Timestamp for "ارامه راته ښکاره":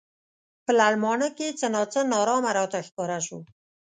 2.23-3.19